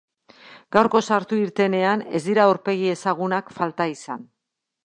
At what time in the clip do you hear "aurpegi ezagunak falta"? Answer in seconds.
2.49-3.91